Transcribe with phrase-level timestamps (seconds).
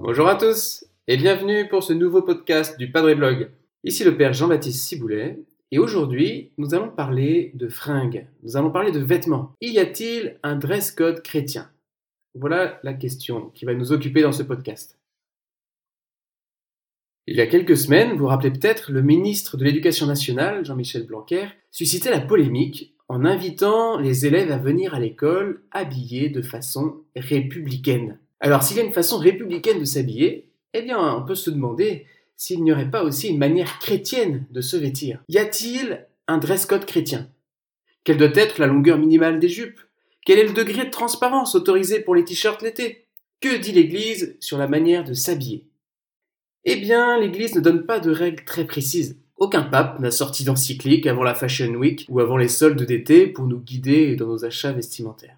[0.00, 3.50] Bonjour à tous et bienvenue pour ce nouveau podcast du Padre Blog.
[3.84, 5.38] Ici le Père Jean-Baptiste Ciboulet
[5.70, 9.52] et aujourd'hui nous allons parler de fringues, nous allons parler de vêtements.
[9.60, 11.70] Y a-t-il un dress code chrétien?
[12.34, 14.98] Voilà la question qui va nous occuper dans ce podcast.
[17.28, 21.06] Il y a quelques semaines, vous vous rappelez peut-être, le ministre de l'Éducation nationale, Jean-Michel
[21.06, 27.02] Blanquer, suscitait la polémique en invitant les élèves à venir à l'école habillés de façon
[27.16, 28.18] républicaine.
[28.40, 32.06] Alors s'il y a une façon républicaine de s'habiller, eh bien on peut se demander
[32.36, 35.22] s'il n'y aurait pas aussi une manière chrétienne de se vêtir.
[35.28, 37.28] Y a-t-il un dress code chrétien?
[38.02, 39.80] Quelle doit être la longueur minimale des jupes?
[40.26, 43.06] Quel est le degré de transparence autorisé pour les t-shirts l'été?
[43.40, 45.66] Que dit l'Église sur la manière de s'habiller?
[46.64, 49.18] Eh bien, l'Église ne donne pas de règles très précises.
[49.44, 53.46] Aucun pape n'a sorti d'encyclique avant la Fashion Week ou avant les soldes d'été pour
[53.46, 55.36] nous guider dans nos achats vestimentaires.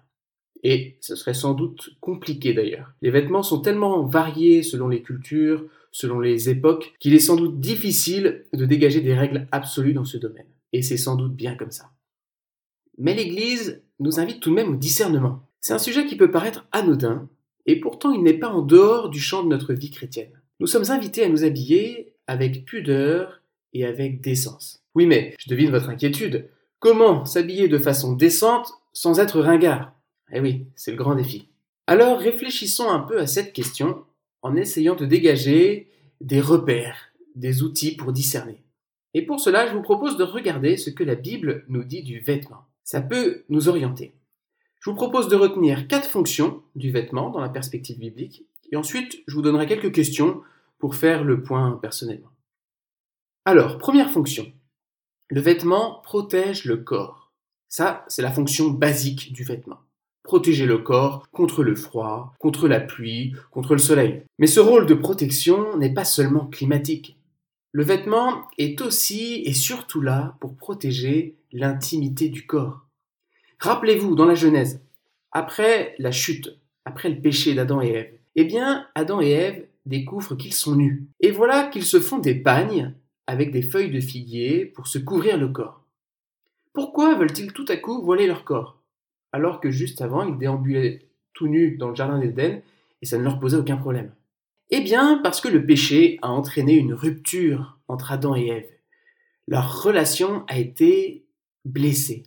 [0.63, 2.93] Et ce serait sans doute compliqué d'ailleurs.
[3.01, 7.59] Les vêtements sont tellement variés selon les cultures, selon les époques, qu'il est sans doute
[7.59, 10.47] difficile de dégager des règles absolues dans ce domaine.
[10.71, 11.91] Et c'est sans doute bien comme ça.
[12.97, 15.41] Mais l'Église nous invite tout de même au discernement.
[15.59, 17.27] C'est un sujet qui peut paraître anodin,
[17.65, 20.31] et pourtant il n'est pas en dehors du champ de notre vie chrétienne.
[20.61, 23.41] Nous sommes invités à nous habiller avec pudeur
[23.73, 24.83] et avec décence.
[24.95, 26.49] Oui, mais je devine votre inquiétude.
[26.79, 29.93] Comment s'habiller de façon décente sans être ringard?
[30.31, 31.49] Eh oui, c'est le grand défi.
[31.87, 34.03] Alors réfléchissons un peu à cette question
[34.41, 35.89] en essayant de dégager
[36.21, 38.63] des repères, des outils pour discerner.
[39.13, 42.19] Et pour cela, je vous propose de regarder ce que la Bible nous dit du
[42.19, 42.65] vêtement.
[42.83, 44.13] Ça peut nous orienter.
[44.79, 49.23] Je vous propose de retenir quatre fonctions du vêtement dans la perspective biblique, et ensuite
[49.27, 50.41] je vous donnerai quelques questions
[50.77, 52.29] pour faire le point personnellement.
[53.47, 54.51] Alors, première fonction.
[55.29, 57.31] Le vêtement protège le corps.
[57.69, 59.79] Ça, c'est la fonction basique du vêtement
[60.23, 64.23] protéger le corps contre le froid, contre la pluie, contre le soleil.
[64.39, 67.17] Mais ce rôle de protection n'est pas seulement climatique.
[67.71, 72.81] Le vêtement est aussi et surtout là pour protéger l'intimité du corps.
[73.59, 74.81] Rappelez-vous dans la Genèse,
[75.31, 80.35] après la chute, après le péché d'Adam et Ève, eh bien Adam et Ève découvrent
[80.35, 81.07] qu'ils sont nus.
[81.21, 82.93] Et voilà qu'ils se font des pagnes
[83.27, 85.83] avec des feuilles de figuier pour se couvrir le corps.
[86.73, 88.81] Pourquoi veulent-ils tout à coup voiler leur corps?
[89.31, 92.61] Alors que juste avant, ils déambulaient tout nus dans le jardin d'Éden
[93.01, 94.11] et ça ne leur posait aucun problème.
[94.69, 98.69] Eh bien, parce que le péché a entraîné une rupture entre Adam et Ève.
[99.47, 101.25] Leur relation a été
[101.63, 102.23] blessée.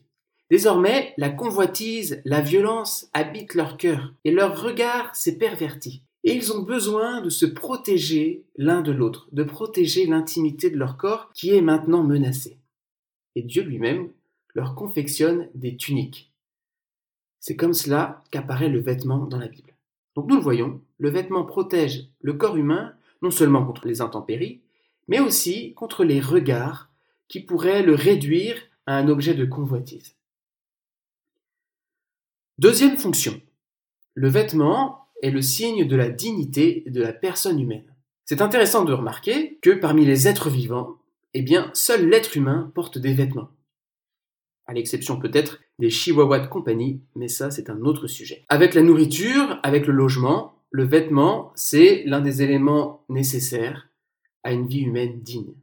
[0.51, 6.03] Désormais, la convoitise, la violence habitent leur cœur et leur regard s'est perverti.
[6.25, 10.97] Et ils ont besoin de se protéger l'un de l'autre, de protéger l'intimité de leur
[10.97, 12.59] corps qui est maintenant menacée.
[13.35, 14.11] Et Dieu lui-même
[14.55, 16.33] leur confectionne des tuniques.
[17.39, 19.75] C'est comme cela qu'apparaît le vêtement dans la Bible.
[20.15, 24.61] Donc nous le voyons, le vêtement protège le corps humain non seulement contre les intempéries,
[25.09, 26.91] mais aussi contre les regards
[27.29, 30.15] qui pourraient le réduire à un objet de convoitise.
[32.59, 33.41] Deuxième fonction.
[34.15, 37.95] Le vêtement est le signe de la dignité de la personne humaine.
[38.25, 40.97] C'est intéressant de remarquer que parmi les êtres vivants,
[41.35, 43.51] eh bien, seul l'être humain porte des vêtements
[44.71, 48.45] à l'exception peut-être des chihuahuas de compagnie, mais ça c'est un autre sujet.
[48.49, 53.89] Avec la nourriture, avec le logement, le vêtement, c'est l'un des éléments nécessaires
[54.45, 55.55] à une vie humaine digne.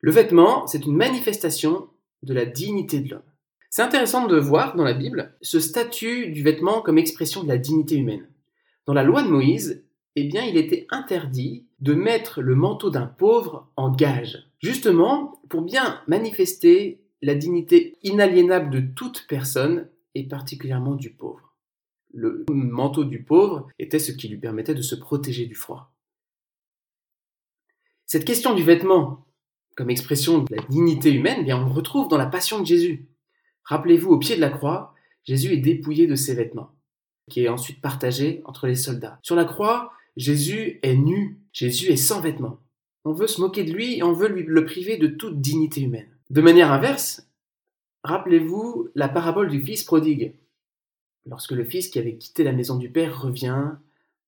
[0.00, 1.88] Le vêtement, c'est une manifestation
[2.22, 3.22] de la dignité de l'homme.
[3.68, 7.58] C'est intéressant de voir dans la Bible ce statut du vêtement comme expression de la
[7.58, 8.28] dignité humaine.
[8.86, 9.84] Dans la loi de Moïse,
[10.16, 15.62] eh bien, il était interdit de mettre le manteau d'un pauvre en gage, justement pour
[15.62, 21.54] bien manifester la dignité inaliénable de toute personne, et particulièrement du pauvre.
[22.12, 25.94] Le manteau du pauvre était ce qui lui permettait de se protéger du froid.
[28.04, 29.26] Cette question du vêtement,
[29.74, 32.66] comme expression de la dignité humaine, eh bien on le retrouve dans la passion de
[32.66, 33.08] Jésus.
[33.64, 36.74] Rappelez-vous, au pied de la croix, Jésus est dépouillé de ses vêtements,
[37.32, 39.18] qui est ensuite partagé entre les soldats.
[39.22, 42.60] Sur la croix, Jésus est nu, Jésus est sans vêtements.
[43.06, 45.80] On veut se moquer de lui et on veut lui le priver de toute dignité
[45.80, 46.10] humaine.
[46.28, 47.26] De manière inverse,
[48.04, 50.34] rappelez-vous la parabole du fils prodigue.
[51.24, 53.70] Lorsque le fils qui avait quitté la maison du père revient,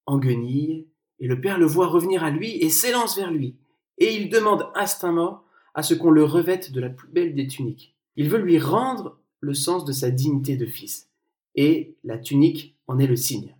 [0.06, 0.86] en guenille,
[1.20, 3.54] et le père le voit revenir à lui et s'élance vers lui,
[3.98, 5.42] et il demande instinctement
[5.74, 7.94] à ce qu'on le revête de la plus belle des tuniques.
[8.16, 11.10] Il veut lui rendre le sens de sa dignité de fils,
[11.54, 13.54] et la tunique en est le signe.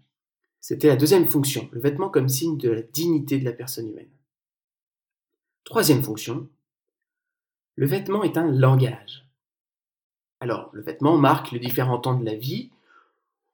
[0.60, 4.08] C'était la deuxième fonction, le vêtement comme signe de la dignité de la personne humaine.
[5.64, 6.48] Troisième fonction,
[7.76, 9.26] le vêtement est un langage.
[10.40, 12.70] Alors, le vêtement marque les différents temps de la vie.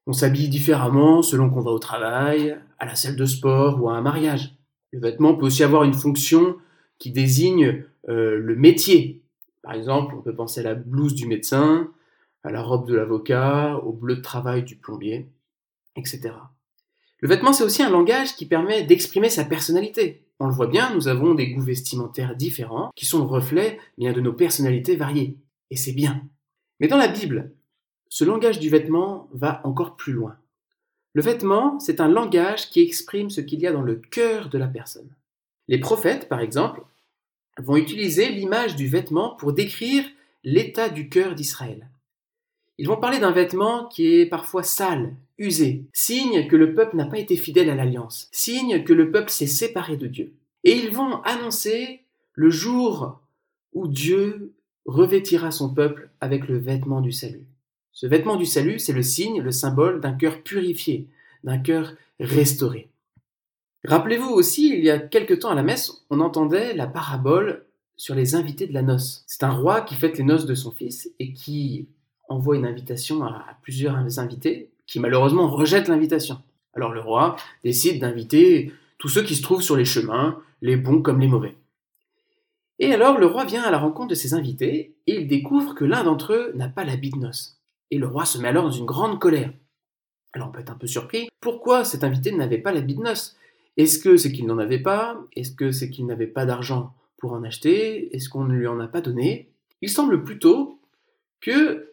[0.07, 3.97] On s'habille différemment selon qu'on va au travail, à la salle de sport ou à
[3.97, 4.57] un mariage.
[4.93, 6.57] Le vêtement peut aussi avoir une fonction
[6.99, 9.23] qui désigne euh, le métier.
[9.63, 11.91] Par exemple, on peut penser à la blouse du médecin,
[12.43, 15.29] à la robe de l'avocat, au bleu de travail du plombier,
[15.97, 16.35] etc.
[17.21, 20.27] Le vêtement, c'est aussi un langage qui permet d'exprimer sa personnalité.
[20.39, 24.13] On le voit bien, nous avons des goûts vestimentaires différents qui sont le reflet bien
[24.13, 25.37] de nos personnalités variées.
[25.71, 26.23] Et c'est bien.
[26.81, 27.53] Mais dans la Bible,
[28.09, 30.37] ce langage du vêtement va encore plus loin.
[31.13, 34.59] Le vêtement, c'est un langage qui exprime ce qu'il y a dans le cœur de
[34.59, 35.15] la personne.
[35.69, 36.83] Les prophètes, par exemple,
[37.59, 40.05] vont utiliser l'image du vêtement pour décrire
[40.43, 41.91] l'état du cœur d'Israël.
[42.81, 47.05] Ils vont parler d'un vêtement qui est parfois sale, usé, signe que le peuple n'a
[47.05, 50.33] pas été fidèle à l'alliance, signe que le peuple s'est séparé de Dieu.
[50.65, 53.21] Et ils vont annoncer le jour
[53.75, 54.55] où Dieu
[54.87, 57.45] revêtira son peuple avec le vêtement du salut.
[57.93, 61.07] Ce vêtement du salut, c'est le signe, le symbole d'un cœur purifié,
[61.45, 62.89] d'un cœur restauré.
[63.85, 67.67] Rappelez-vous aussi, il y a quelque temps à la messe, on entendait la parabole
[67.99, 69.23] sur les invités de la noce.
[69.27, 71.87] C'est un roi qui fête les noces de son fils et qui
[72.31, 76.41] envoie une invitation à plusieurs invités qui malheureusement rejettent l'invitation.
[76.75, 81.03] Alors le roi décide d'inviter tous ceux qui se trouvent sur les chemins, les bons
[81.03, 81.57] comme les mauvais.
[82.79, 85.85] Et alors le roi vient à la rencontre de ses invités et il découvre que
[85.85, 87.59] l'un d'entre eux n'a pas l'habit de noces.
[87.91, 89.53] Et le roi se met alors dans une grande colère.
[90.33, 91.29] Alors on peut être un peu surpris.
[91.41, 93.37] Pourquoi cet invité n'avait pas l'habit de noces?
[93.77, 95.21] Est-ce que c'est qu'il n'en avait pas?
[95.35, 98.15] Est-ce que c'est qu'il n'avait pas d'argent pour en acheter?
[98.15, 99.51] Est-ce qu'on ne lui en a pas donné?
[99.83, 100.79] Il semble plutôt
[101.41, 101.90] que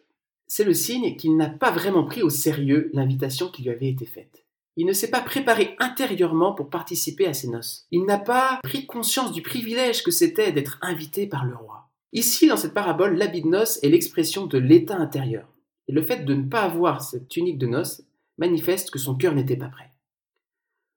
[0.48, 4.06] c'est le signe qu'il n'a pas vraiment pris au sérieux l'invitation qui lui avait été
[4.06, 4.44] faite.
[4.76, 7.86] Il ne s'est pas préparé intérieurement pour participer à ces noces.
[7.90, 11.90] Il n'a pas pris conscience du privilège que c'était d'être invité par le roi.
[12.12, 15.52] Ici, dans cette parabole, l'habit de noces est l'expression de l'état intérieur.
[15.88, 18.02] Et le fait de ne pas avoir cette tunique de noces
[18.38, 19.92] manifeste que son cœur n'était pas prêt.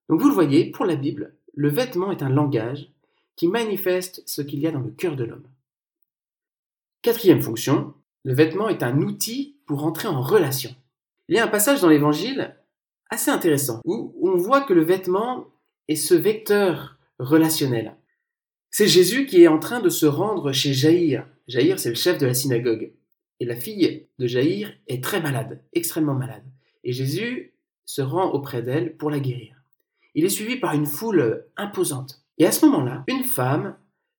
[0.09, 2.89] Donc vous le voyez, pour la Bible, le vêtement est un langage
[3.35, 5.47] qui manifeste ce qu'il y a dans le cœur de l'homme.
[7.01, 10.75] Quatrième fonction, le vêtement est un outil pour entrer en relation.
[11.27, 12.55] Il y a un passage dans l'Évangile
[13.09, 15.47] assez intéressant où on voit que le vêtement
[15.87, 17.95] est ce vecteur relationnel.
[18.69, 21.27] C'est Jésus qui est en train de se rendre chez Jaïr.
[21.47, 22.93] Jaïr, c'est le chef de la synagogue.
[23.39, 26.43] Et la fille de Jaïr est très malade, extrêmement malade.
[26.83, 27.53] Et Jésus
[27.85, 29.55] se rend auprès d'elle pour la guérir.
[30.15, 32.23] Il est suivi par une foule imposante.
[32.37, 33.75] Et à ce moment-là, une femme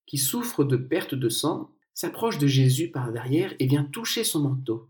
[0.07, 4.41] qui souffre de perte de sang s'approche de Jésus par derrière et vient toucher son
[4.41, 4.89] manteau.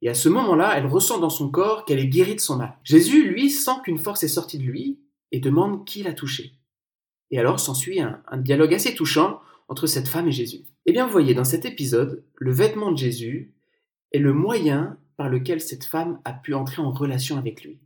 [0.00, 2.78] Et à ce moment-là, elle ressent dans son corps qu'elle est guérie de son mal.
[2.84, 5.00] Jésus, lui, sent qu'une force est sortie de lui
[5.32, 6.54] et demande qui l'a touché.
[7.30, 10.64] Et alors s'ensuit un, un, dialogue assez touchant entre cette femme et Jésus.
[10.86, 13.52] Eh bien, vous voyez, dans cet épisode, le vêtement de Jésus
[14.12, 17.80] est le moyen par lequel cette femme a pu entrer en relation avec lui.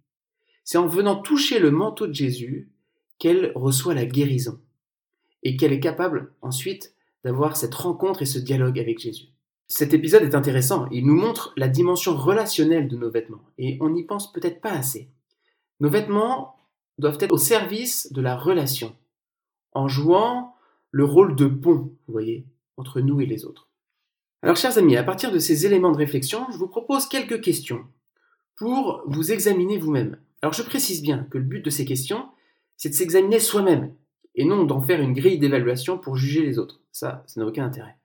[0.64, 2.70] C'est en venant toucher le manteau de Jésus
[3.18, 4.60] qu'elle reçoit la guérison
[5.42, 6.94] et qu'elle est capable ensuite
[7.24, 9.26] d'avoir cette rencontre et ce dialogue avec Jésus.
[9.68, 13.90] Cet épisode est intéressant, il nous montre la dimension relationnelle de nos vêtements, et on
[13.90, 15.08] n'y pense peut-être pas assez.
[15.80, 16.56] Nos vêtements
[16.98, 18.94] doivent être au service de la relation,
[19.72, 20.54] en jouant
[20.90, 22.46] le rôle de pont, vous voyez,
[22.76, 23.68] entre nous et les autres.
[24.42, 27.84] Alors chers amis, à partir de ces éléments de réflexion, je vous propose quelques questions
[28.56, 30.18] pour vous examiner vous-même.
[30.42, 32.28] Alors je précise bien que le but de ces questions,
[32.76, 33.94] c'est de s'examiner soi-même,
[34.34, 36.80] et non d'en faire une grille d'évaluation pour juger les autres.
[36.92, 37.96] Ça, ça n'a aucun intérêt.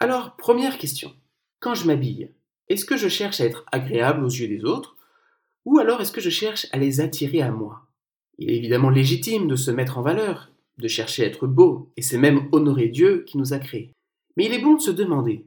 [0.00, 1.12] Alors, première question.
[1.60, 2.30] Quand je m'habille,
[2.68, 4.96] est-ce que je cherche à être agréable aux yeux des autres
[5.64, 7.86] ou alors est-ce que je cherche à les attirer à moi?
[8.38, 12.02] Il est évidemment légitime de se mettre en valeur, de chercher à être beau, et
[12.02, 13.92] c'est même honorer Dieu qui nous a créés.
[14.36, 15.46] Mais il est bon de se demander,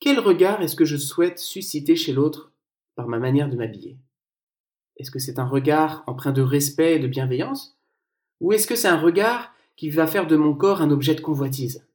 [0.00, 2.52] quel regard est-ce que je souhaite susciter chez l'autre
[2.96, 3.98] par ma manière de m'habiller?
[4.96, 7.77] Est-ce que c'est un regard empreint de respect et de bienveillance
[8.40, 11.20] Ou est-ce que c'est un regard qui va faire de mon corps un objet de
[11.20, 11.86] convoitise?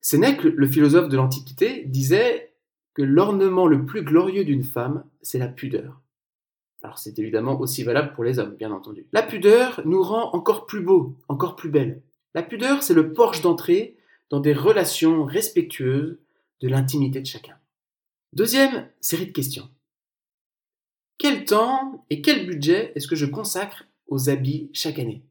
[0.00, 2.52] Sénèque, le philosophe de l'Antiquité, disait
[2.94, 6.00] que l'ornement le plus glorieux d'une femme, c'est la pudeur.
[6.82, 9.06] Alors c'est évidemment aussi valable pour les hommes, bien entendu.
[9.12, 12.02] La pudeur nous rend encore plus beaux, encore plus belles.
[12.34, 13.96] La pudeur, c'est le porche d'entrée
[14.30, 16.18] dans des relations respectueuses
[16.60, 17.56] de l'intimité de chacun.
[18.32, 19.68] Deuxième série de questions.
[21.18, 25.22] Quel temps et quel budget est-ce que je consacre aux habits chaque année?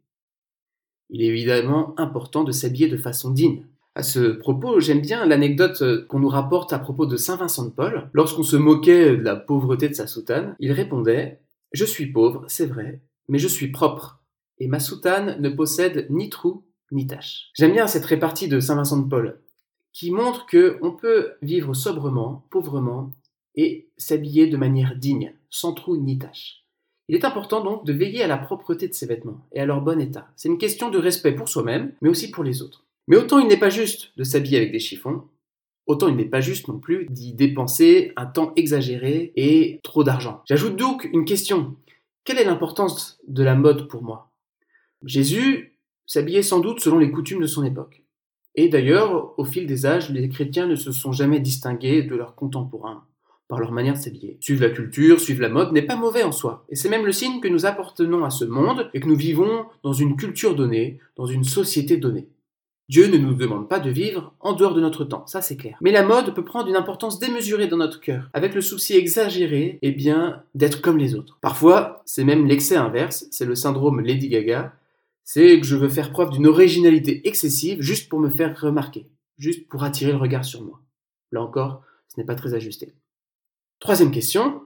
[1.12, 3.66] Il est évidemment important de s'habiller de façon digne.
[3.94, 7.66] À ce propos, j'aime bien l'anecdote euh, qu'on nous rapporte à propos de Saint Vincent
[7.66, 8.10] de Paul.
[8.14, 11.42] Lorsqu'on se moquait de la pauvreté de sa soutane, il répondait
[11.74, 14.24] Je suis pauvre, c'est vrai, mais je suis propre,
[14.60, 16.64] et ma soutane ne possède ni trou
[16.94, 17.50] ni tache.
[17.54, 19.42] J'aime bien cette répartie de Saint Vincent de Paul,
[19.92, 23.12] qui montre que on peut vivre sobrement, pauvrement,
[23.56, 26.61] et s'habiller de manière digne, sans trou ni tache.
[27.12, 29.82] Il est important donc de veiller à la propreté de ses vêtements et à leur
[29.82, 30.30] bon état.
[30.38, 32.86] C'est une question de respect pour soi-même, mais aussi pour les autres.
[33.10, 35.24] Mais autant il n'est pas juste de s'habiller avec des chiffons,
[35.88, 40.42] autant il n'est pas juste non plus d'y dépenser un temps exagéré et trop d'argent.
[40.46, 41.76] J'ajoute donc une question.
[42.24, 44.32] Quelle est l'importance de la mode pour moi?
[45.04, 45.76] Jésus
[46.06, 48.04] s'habillait sans doute selon les coutumes de son époque.
[48.56, 52.36] Et d'ailleurs, au fil des âges, les chrétiens ne se sont jamais distingués de leurs
[52.36, 53.06] contemporains
[53.52, 54.38] par leur manière de s'habiller.
[54.40, 56.64] Suivre la culture, suivre la mode n'est pas mauvais en soi.
[56.70, 59.66] Et c'est même le signe que nous appartenons à ce monde et que nous vivons
[59.84, 62.30] dans une culture donnée, dans une société donnée.
[62.88, 65.78] Dieu ne nous demande pas de vivre en dehors de notre temps, ça c'est clair.
[65.82, 69.80] Mais la mode peut prendre une importance démesurée dans notre cœur, avec le souci exagéré,
[69.82, 71.38] eh bien, d'être comme les autres.
[71.42, 74.74] Parfois, c'est même l'excès inverse, c'est le syndrome Lady Gaga,
[75.26, 79.68] c'est que je veux faire preuve d'une originalité excessive juste pour me faire remarquer, juste
[79.68, 80.80] pour attirer le regard sur moi.
[81.34, 82.94] Là encore, ce n'est pas très ajusté.
[83.82, 84.62] Troisième question.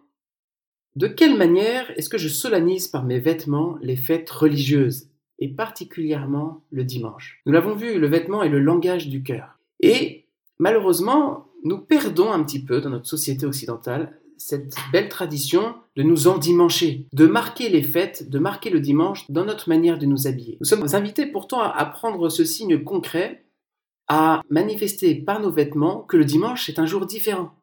[0.97, 5.07] De quelle manière est-ce que je solennise par mes vêtements les fêtes religieuses
[5.39, 7.41] et particulièrement le dimanche?
[7.45, 9.57] Nous l'avons vu, le vêtement est le langage du cœur.
[9.79, 10.25] Et
[10.59, 16.27] malheureusement, nous perdons un petit peu dans notre société occidentale cette belle tradition de nous
[16.27, 20.57] endimancher, de marquer les fêtes, de marquer le dimanche dans notre manière de nous habiller.
[20.59, 23.45] Nous sommes invités pourtant à prendre ce signe concret,
[24.09, 27.53] à manifester par nos vêtements que le dimanche est un jour différent.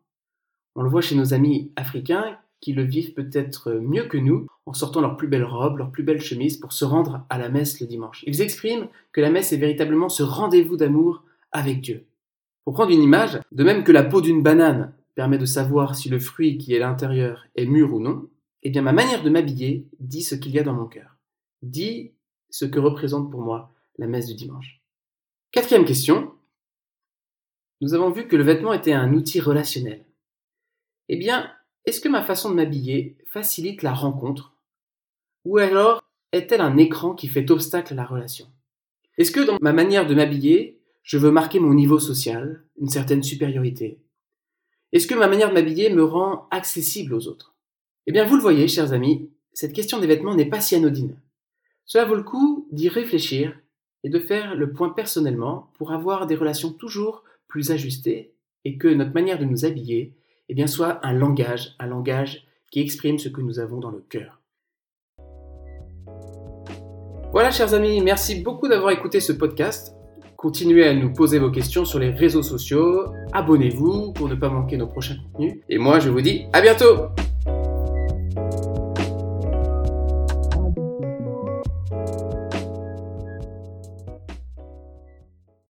[0.75, 4.73] On le voit chez nos amis africains qui le vivent peut-être mieux que nous en
[4.73, 7.81] sortant leurs plus belles robes, leurs plus belles chemises pour se rendre à la messe
[7.81, 8.25] le dimanche.
[8.26, 12.07] Ils expriment que la messe est véritablement ce rendez-vous d'amour avec Dieu.
[12.64, 16.09] Pour prendre une image, de même que la peau d'une banane permet de savoir si
[16.09, 18.29] le fruit qui est à l'intérieur est mûr ou non,
[18.62, 21.17] eh bien ma manière de m'habiller dit ce qu'il y a dans mon cœur,
[21.62, 22.12] dit
[22.49, 24.81] ce que représente pour moi la messe du dimanche.
[25.50, 26.33] Quatrième question.
[27.81, 30.05] Nous avons vu que le vêtement était un outil relationnel.
[31.14, 31.52] Eh bien,
[31.85, 34.57] est-ce que ma façon de m'habiller facilite la rencontre?
[35.45, 36.02] Ou alors
[36.33, 38.47] est-elle un écran qui fait obstacle à la relation?
[39.19, 43.23] Est-ce que dans ma manière de m'habiller, je veux marquer mon niveau social, une certaine
[43.23, 43.99] supériorité?
[44.92, 47.54] Est-ce que ma manière de m'habiller me rend accessible aux autres?
[48.07, 51.21] Eh bien, vous le voyez, chers amis, cette question des vêtements n'est pas si anodine.
[51.85, 53.61] Cela vaut le coup d'y réfléchir
[54.02, 58.33] et de faire le point personnellement pour avoir des relations toujours plus ajustées
[58.64, 60.14] et que notre manière de nous habiller
[60.52, 64.04] eh bien, soit un langage, un langage qui exprime ce que nous avons dans le
[64.06, 64.42] cœur.
[67.32, 69.97] Voilà, chers amis, merci beaucoup d'avoir écouté ce podcast.
[70.37, 73.14] Continuez à nous poser vos questions sur les réseaux sociaux.
[73.32, 75.62] Abonnez-vous pour ne pas manquer nos prochains contenus.
[75.71, 77.09] Et moi, je vous dis à bientôt